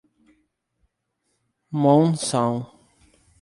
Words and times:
Monção 1.73 2.65